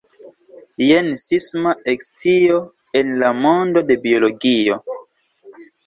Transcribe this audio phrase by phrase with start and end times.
[0.83, 2.57] Jen sisma ekscio
[3.03, 4.85] en la mondo de biologio.